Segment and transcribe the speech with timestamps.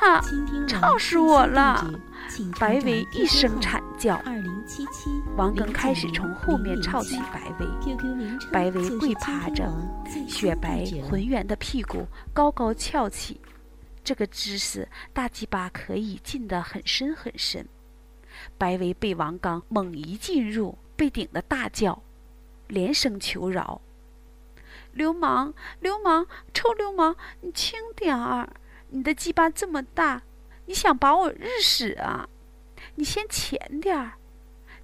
[0.00, 0.20] 啊！
[0.66, 1.86] 吵死我了！
[2.58, 4.20] 白薇一声惨叫，
[5.36, 7.66] 王刚开始从后面抄起白薇。
[8.50, 9.70] 白薇跪趴着，
[10.26, 13.40] 雪白浑圆的屁股高高翘起，
[14.02, 17.66] 这个姿势大鸡巴可以进得很深很深。
[18.56, 22.02] 白薇被王刚猛一进入，被顶得大叫，
[22.68, 23.82] 连声求饶
[24.92, 28.48] ：“流氓，流氓，臭流氓，你轻点儿！
[28.90, 30.22] 你的鸡巴这么大！”
[30.66, 32.28] 你想把我日死啊？
[32.94, 34.12] 你先浅点儿，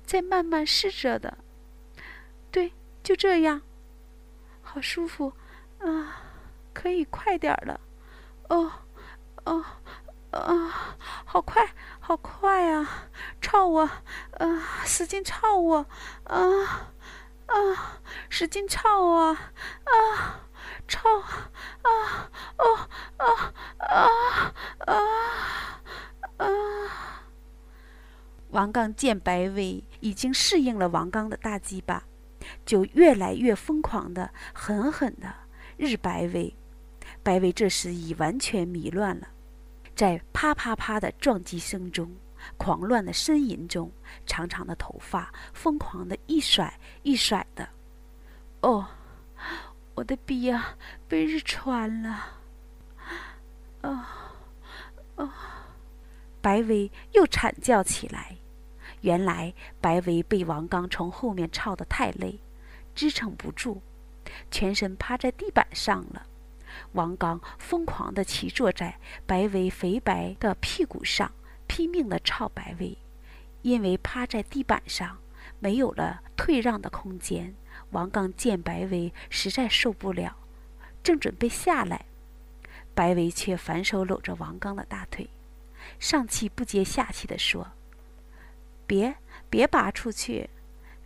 [0.04, 1.38] 再慢慢试着的。
[2.50, 2.72] 对，
[3.04, 3.62] 就这样，
[4.62, 5.32] 好舒服
[5.78, 6.22] 啊！
[6.72, 7.80] 可以快点了。
[8.48, 8.72] 哦，
[9.44, 9.64] 哦，
[10.32, 13.08] 啊，好快，好快啊！
[13.40, 13.82] 操我，
[14.38, 15.86] 啊，使劲操我，
[16.24, 16.90] 啊，
[17.46, 19.36] 啊，使劲操我，
[19.84, 20.40] 啊，
[20.88, 22.88] 操，啊，哦，
[23.18, 24.94] 啊，啊，啊！
[26.38, 26.46] 啊！
[28.66, 32.02] 王刚见白薇已经适应了王刚的大鸡巴，
[32.64, 35.32] 就越来越疯狂的、狠狠的
[35.76, 36.52] 日白薇。
[37.22, 39.28] 白薇这时已完全迷乱了，
[39.94, 42.12] 在啪啪啪的撞击声中、
[42.56, 43.88] 狂乱的呻吟中，
[44.26, 47.68] 长长的头发疯狂的一甩一甩的。
[48.62, 48.84] 哦，
[49.94, 50.74] 我的逼呀，
[51.06, 52.40] 被日穿了！
[53.82, 54.32] 啊，
[55.14, 55.68] 啊！
[56.40, 58.36] 白薇又惨叫起来。
[59.06, 62.40] 原来白薇被王刚从后面操得太累，
[62.92, 63.80] 支撑不住，
[64.50, 66.26] 全身趴在地板上了。
[66.90, 71.30] 王刚疯狂地骑坐在白薇肥白的屁股上，
[71.68, 72.98] 拼命地操白薇。
[73.62, 75.18] 因为趴在地板上，
[75.60, 77.54] 没有了退让的空间。
[77.90, 80.36] 王刚见白薇实在受不了，
[81.04, 82.06] 正准备下来，
[82.92, 85.30] 白薇却反手搂着王刚的大腿。
[86.00, 87.68] 上气不接下气地说
[88.86, 89.16] ：“别
[89.50, 90.48] 别拔出去，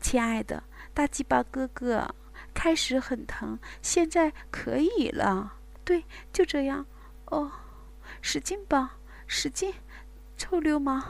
[0.00, 2.14] 亲爱的，大鸡巴哥哥，
[2.52, 5.55] 开始很疼，现在可以了。
[5.85, 6.86] 对，就这样。
[7.27, 7.51] 哦，
[8.20, 8.96] 使劲吧，
[9.27, 9.74] 使劲！
[10.36, 11.02] 臭流氓，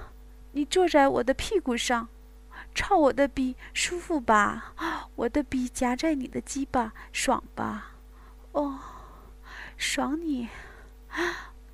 [0.53, 2.09] 你坐在我的屁股上，
[2.75, 4.75] 操我的逼，舒服吧？
[5.17, 7.93] 我的逼夹在你的鸡巴，爽吧？
[8.53, 8.79] 哦，
[9.77, 10.49] 爽你，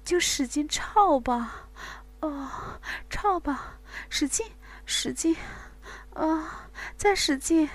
[0.05, 1.69] 就使劲操吧。”
[2.21, 2.81] 哦，
[3.11, 4.47] 操吧，使劲，
[4.87, 5.37] 使劲，
[6.15, 7.69] 啊，再使劲，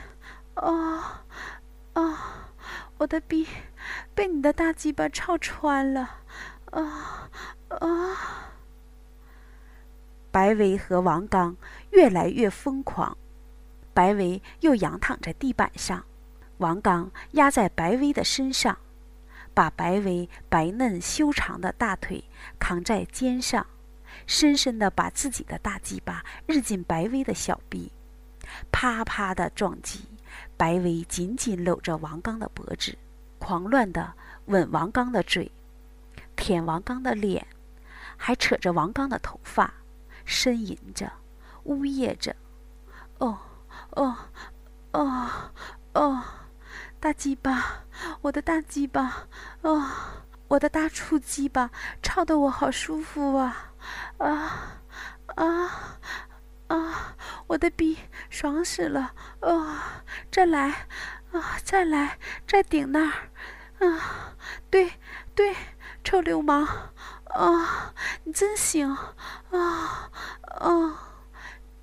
[0.56, 1.24] 啊，
[1.94, 2.50] 啊，
[2.98, 3.46] 我的逼
[4.16, 6.20] 被你的大鸡巴操穿了，
[6.72, 7.30] 啊，
[7.68, 8.48] 啊！
[10.32, 11.58] 白薇和王刚
[11.90, 13.18] 越来越疯狂，
[13.94, 16.06] 白薇又仰躺在地板上，
[16.60, 18.78] 王刚压在白薇的身上，
[19.54, 22.24] 把白薇白嫩修长的大腿
[22.58, 23.68] 扛在肩上。
[24.28, 27.92] 深深地把自己的大鸡巴日进白薇的小臂，
[28.72, 30.08] 啪啪的撞击。
[30.56, 32.98] 白薇紧紧搂着王刚的脖子，
[33.38, 34.14] 狂乱地
[34.46, 35.52] 吻王刚的嘴，
[36.38, 37.46] 舔王刚的脸，
[38.16, 39.74] 还扯着王刚的头发，
[40.26, 41.12] 呻吟着，
[41.64, 42.34] 呜咽着
[43.20, 43.38] ：“哦，
[43.90, 44.16] 哦，
[44.92, 45.30] 哦，
[45.94, 46.24] 哦，
[47.00, 47.84] 大鸡巴，
[48.22, 49.28] 我的大鸡巴，
[49.62, 49.84] 哦，
[50.48, 51.70] 我的大粗鸡巴，
[52.02, 53.71] 操得我好舒服啊！”
[54.18, 54.82] 啊
[55.36, 55.98] 啊
[56.68, 57.16] 啊！
[57.48, 57.98] 我的逼
[58.30, 59.14] 爽死了！
[59.42, 60.88] 啊，再来！
[61.32, 62.18] 啊，再来！
[62.48, 63.30] 再顶那儿！
[63.80, 64.36] 啊，
[64.70, 64.94] 对
[65.36, 65.56] 对，
[66.04, 66.66] 臭流氓！
[67.26, 67.94] 啊，
[68.24, 68.90] 你真行！
[69.52, 70.10] 啊
[70.60, 71.08] 啊！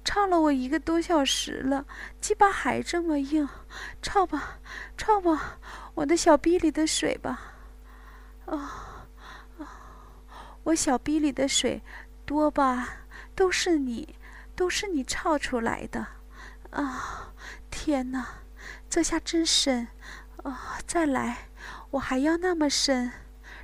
[0.04, 1.84] 唱了我一个多小时了，
[2.18, 3.46] 鸡巴还这么硬，
[4.00, 4.58] 操吧，
[4.96, 5.58] 操吧，
[5.94, 7.40] 我的小逼里的水吧！
[8.46, 9.04] 啊！
[10.68, 11.82] 我小逼里的水
[12.26, 13.06] 多吧？
[13.34, 14.16] 都是你，
[14.54, 16.06] 都是你操出来的，
[16.70, 17.32] 啊！
[17.70, 18.42] 天哪，
[18.90, 19.88] 这下真深，
[20.42, 20.78] 啊！
[20.86, 21.48] 再来，
[21.92, 23.10] 我还要那么深，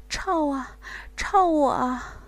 [0.09, 0.79] 操啊，
[1.15, 2.23] 操我啊，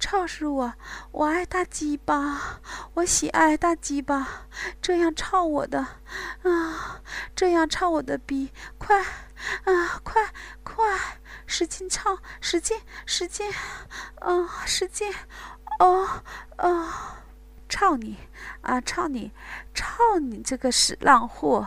[0.00, 0.72] 操死我！
[1.10, 2.60] 我爱大鸡巴，
[2.94, 4.46] 我喜爱大鸡巴，
[4.80, 5.80] 这样操我的，
[6.42, 7.02] 啊！
[7.34, 11.18] 这样操我的逼，快，啊，快，快！
[11.46, 13.52] 使劲操，使劲，使劲，
[14.20, 15.12] 嗯，使劲，
[15.80, 16.22] 哦，
[16.58, 16.92] 哦，
[17.68, 18.16] 操你，
[18.60, 19.32] 啊，操你，
[19.74, 21.66] 操你这个死浪货！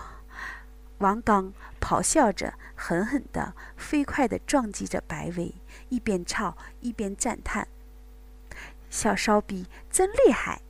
[1.00, 1.52] 王刚
[1.82, 5.54] 咆哮着，狠狠地、飞快地撞击着白薇，
[5.90, 7.68] 一边操一边赞叹
[8.92, 10.62] ：“小骚逼真厉害！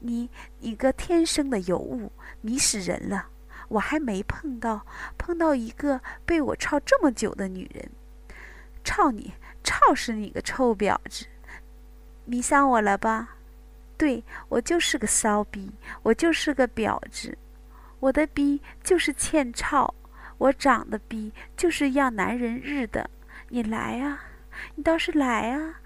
[0.00, 0.28] 你，
[0.58, 3.28] 你个天生的尤物，迷死人了！
[3.68, 4.84] 我还没碰到，
[5.16, 7.88] 碰到一个被我操这么久的女人。”
[8.82, 9.34] 操你！
[9.62, 11.26] 操死你个臭婊子！
[12.24, 13.36] 迷上我了吧？
[13.98, 17.36] 对，我就是个骚逼，我就是个婊子，
[17.98, 19.92] 我的逼就是欠操，
[20.38, 23.10] 我长得逼就是要男人日的。
[23.48, 24.22] 你来啊，
[24.76, 25.80] 你倒是来啊，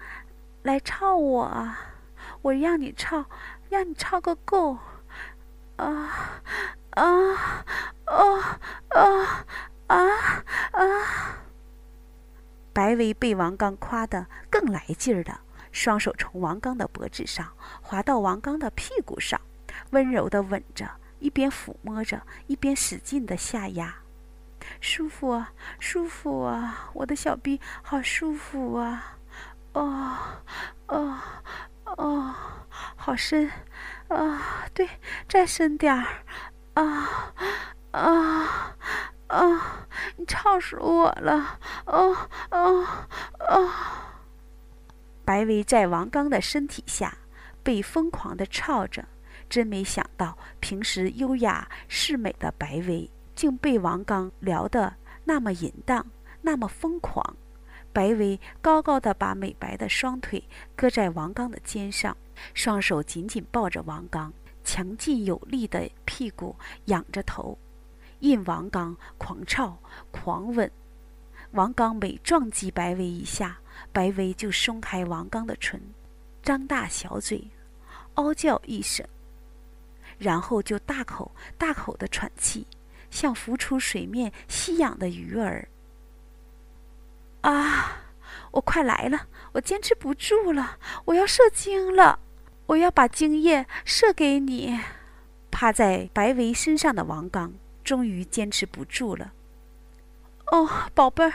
[0.63, 1.79] 来操我啊！
[2.41, 3.25] 我让你操，
[3.69, 4.77] 让你操个够！
[5.75, 6.39] 啊
[6.91, 7.03] 啊
[8.05, 8.59] 啊
[8.89, 9.45] 啊
[9.87, 9.97] 啊
[10.71, 10.83] 啊！
[12.73, 15.41] 白薇被王刚夸得更来劲儿了，
[15.71, 19.39] 双手从王刚的脖子上滑到王刚的屁股上，
[19.89, 23.95] 温柔地吻着，一边抚摸着，一边使劲地下压。
[24.79, 29.17] 舒服啊，舒服啊，我的小臂好舒服啊！
[29.73, 30.17] 哦，
[30.87, 31.17] 哦，
[31.97, 32.35] 哦，
[32.95, 33.49] 好深，
[34.09, 34.89] 啊，对，
[35.27, 36.05] 再深点儿，
[36.73, 37.33] 啊，
[37.91, 38.75] 啊。
[39.31, 39.87] 啊！
[40.17, 41.57] 你吵死我了！
[41.85, 42.13] 哦，
[42.49, 42.85] 哦，
[43.47, 43.69] 哦！
[45.23, 47.17] 白薇在王刚的身体下
[47.63, 49.05] 被疯狂的操着，
[49.49, 56.05] 真没想到平时优雅世美的白薇竟被王刚撩得那么淫荡，
[56.41, 57.37] 那么疯狂。
[57.93, 60.43] 白薇高高的把美白的双腿
[60.75, 62.15] 搁在王刚的肩上，
[62.53, 64.31] 双手紧紧抱着王刚
[64.63, 66.55] 强劲有力的屁股，
[66.85, 67.57] 仰着头。
[68.19, 69.77] 任王刚狂操
[70.11, 70.69] 狂吻，
[71.51, 73.57] 王刚每撞击白薇一下，
[73.91, 75.81] 白薇就松开王刚的唇，
[76.43, 77.43] 张大小嘴，
[78.13, 79.05] 嗷叫一声，
[80.17, 82.65] 然后就大口大口的喘气，
[83.09, 85.67] 像浮出水面吸氧的鱼儿。
[87.41, 87.97] 啊！
[88.51, 92.19] 我快来了，我坚持不住了，我要射精了，
[92.67, 94.79] 我要把精液射给你。
[95.49, 97.53] 趴在白薇身上的王刚。
[97.83, 99.33] 终于坚持不住了。
[100.51, 101.33] 哦，宝贝儿，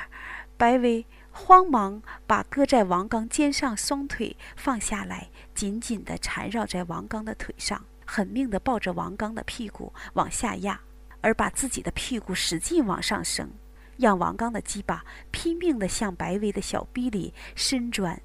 [0.57, 10.81] 白薇慌忙把搁在王刚肩上双腿放下来，紧紧地缠绕在王刚的腿上，狠命地抱着王刚的屁股往下压，
[11.21, 13.51] 而把自己的屁股使劲往上升，
[13.97, 18.21] 让王刚的鸡巴拼命地向白薇的小逼里伸钻。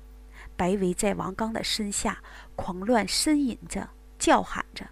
[0.56, 2.21] 白薇在王刚的身下
[2.56, 3.89] 狂乱呻吟着，
[4.19, 4.85] 叫喊着：“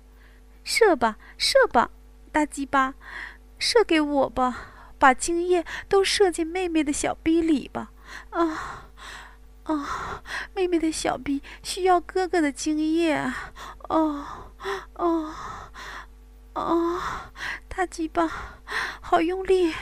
[0.64, 1.92] 射吧，射吧！”
[2.32, 2.96] 大鸡巴，
[3.58, 4.94] 射给我吧！
[4.98, 7.92] 把精液都射进妹妹的小逼里吧！
[8.32, 8.90] 啊
[9.64, 10.24] 啊！
[10.54, 13.16] 妹妹的小逼需要哥哥的精液！
[13.88, 14.26] 哦
[14.96, 15.34] 哦
[16.54, 17.00] 哦！
[17.68, 18.30] 大鸡巴，
[19.00, 19.74] 好用力！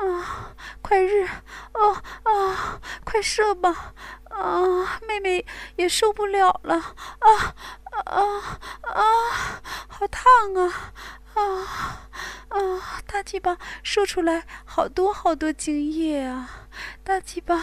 [0.00, 1.28] 啊，快日！
[1.74, 1.92] 哦
[2.24, 3.92] 啊，快射吧！
[4.30, 5.44] 啊，妹妹
[5.76, 6.76] 也受不了了！
[6.76, 7.54] 啊
[8.06, 8.22] 啊
[8.82, 9.02] 啊！
[9.88, 10.24] 好烫
[10.54, 10.92] 啊！
[11.34, 11.42] 啊
[12.48, 13.00] 啊！
[13.06, 16.48] 大鸡巴射出来好多好多精液啊！
[17.04, 17.62] 大鸡巴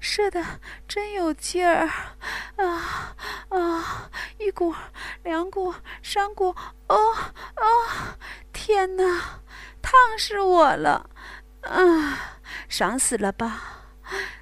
[0.00, 0.44] 射的
[0.88, 1.88] 真有劲儿
[2.56, 3.14] 啊
[3.50, 4.10] 啊！
[4.38, 4.74] 一股、
[5.22, 5.72] 两股、
[6.02, 6.48] 三股，
[6.88, 8.16] 哦哦！
[8.52, 9.04] 天哪，
[9.80, 11.08] 烫死我了！
[11.62, 13.84] 啊，爽死了吧？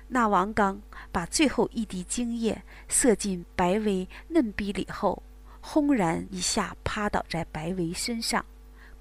[0.09, 0.81] 那王刚
[1.13, 5.23] 把最后一滴精液射进白薇嫩逼里后。
[5.61, 8.47] 轰然一下趴倒在白薇身上，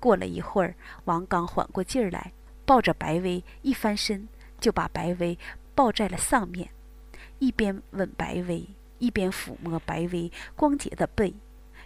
[0.01, 0.75] 过了一会儿，
[1.05, 2.33] 王刚缓过劲儿来，
[2.65, 4.27] 抱着白薇一翻身，
[4.59, 5.37] 就把白薇
[5.73, 6.69] 抱在了上面，
[7.39, 8.67] 一边吻白薇，
[8.99, 11.33] 一边抚摸白薇光洁的背、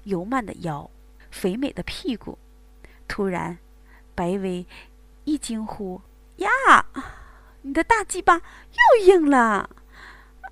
[0.05, 0.89] 油曼的腰、
[1.29, 2.39] 肥美的屁股。
[3.07, 3.59] 突然，
[4.15, 4.65] 白薇
[5.25, 6.01] 一惊呼
[6.41, 6.85] ：“呀，
[7.61, 9.69] 你的大鸡巴又硬了！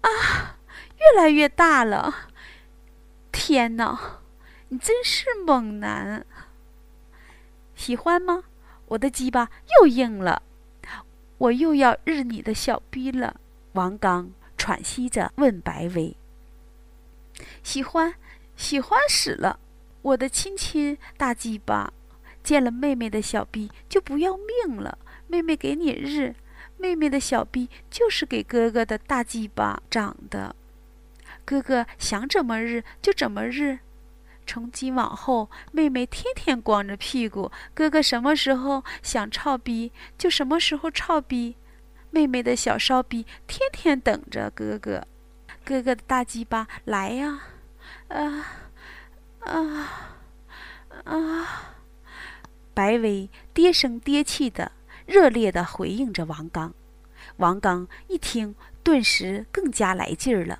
[0.02, 0.58] 啊，
[0.98, 2.30] 越来越大了！
[3.32, 4.22] 天哪！”
[4.72, 6.24] 你真是猛男，
[7.74, 8.44] 喜欢吗？
[8.86, 10.44] 我的鸡巴又硬了，
[11.40, 13.40] 我又要日你的小逼了。
[13.72, 16.16] 王刚喘息着问白薇
[17.64, 18.14] ：“喜欢，
[18.56, 19.60] 喜欢死了！
[20.04, 21.92] 我的亲亲大鸡巴，
[22.44, 25.00] 见了妹妹的小逼就不要命了。
[25.30, 26.36] 妹妹给你日，
[26.78, 30.56] 妹妹的小逼就是给哥哥的大鸡巴长的，
[31.46, 33.80] 哥哥想怎么日就怎么日。”
[34.48, 41.56] 从今往后，妹妹天天光着屁股，哥哥什么时候想操逼就什么时候操逼。
[42.10, 45.06] 妹妹的小骚逼天天等着哥哥，
[45.64, 47.42] 哥哥的大鸡巴来呀！
[48.08, 48.46] 啊
[49.42, 50.18] 啊
[51.04, 51.76] 啊！
[52.74, 54.72] 白薇爹声爹气的
[55.10, 56.72] 热烈的回应着王刚。
[57.38, 60.60] 王刚一听，顿时更加来劲儿了，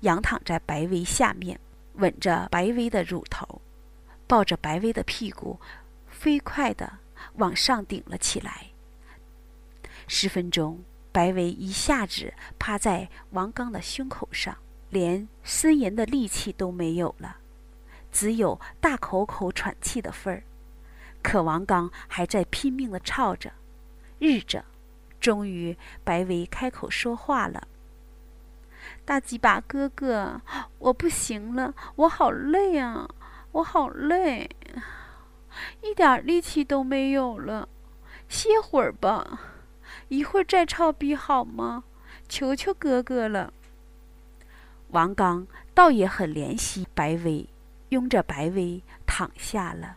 [0.00, 1.60] 仰躺在白薇下面。
[1.96, 3.60] 吻着白薇的乳头，
[4.26, 5.60] 抱着白薇的屁股，
[6.08, 6.90] 飞快地
[7.34, 8.68] 往上顶了起来。
[10.06, 14.56] 十分钟，白薇一下子趴在王刚的胸口上，
[14.88, 17.36] 连呻吟的力气都没有了，
[18.10, 20.42] 只有大口口喘气的份儿。
[21.22, 23.52] 可王刚还在拼命的吵着、
[24.20, 24.64] 日着，
[25.18, 27.66] 终于白维开口说话了
[29.04, 30.40] ：“大鸡巴哥哥，
[30.78, 33.08] 我不行了，我好累啊，
[33.52, 34.48] 我好累，
[35.82, 37.68] 一点力气都没有了，
[38.28, 39.40] 歇会儿吧，
[40.08, 41.82] 一会儿再操逼好吗？
[42.28, 43.52] 求求哥哥了。”
[44.90, 47.48] 王刚倒也很怜惜白薇，
[47.88, 49.96] 拥着白薇躺下了。